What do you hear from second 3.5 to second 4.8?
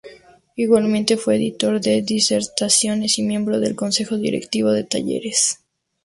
del consejo directivo